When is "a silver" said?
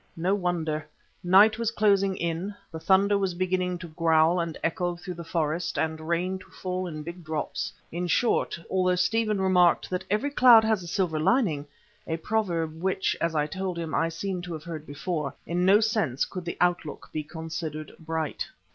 10.81-11.19